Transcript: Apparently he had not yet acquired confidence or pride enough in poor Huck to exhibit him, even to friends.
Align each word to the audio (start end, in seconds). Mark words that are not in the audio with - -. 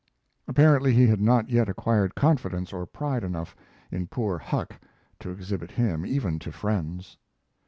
Apparently 0.47 0.93
he 0.95 1.05
had 1.05 1.21
not 1.21 1.51
yet 1.51 1.69
acquired 1.69 2.15
confidence 2.15 2.73
or 2.73 2.87
pride 2.87 3.23
enough 3.23 3.55
in 3.91 4.07
poor 4.07 4.39
Huck 4.39 4.73
to 5.19 5.29
exhibit 5.29 5.69
him, 5.69 6.07
even 6.07 6.39
to 6.39 6.51
friends. 6.51 7.19